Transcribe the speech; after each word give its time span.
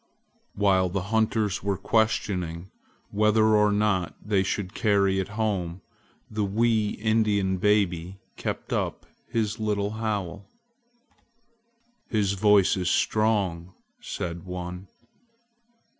While 0.55 0.89
the 0.89 1.09
hunters 1.13 1.61
were 1.61 1.77
questioning 1.77 2.71
whether 3.11 3.45
or 3.55 3.71
no 3.71 4.11
they 4.25 4.41
should 4.41 4.73
carry 4.73 5.19
it 5.19 5.27
home, 5.37 5.81
the 6.27 6.43
wee 6.43 6.97
Indian 6.99 7.57
baby 7.57 8.17
kept 8.35 8.73
up 8.73 9.05
his 9.29 9.59
little 9.59 9.91
howl. 9.91 10.47
"His 12.09 12.33
voice 12.33 12.75
is 12.75 12.89
strong!" 12.89 13.75
said 14.01 14.41
one. 14.41 14.87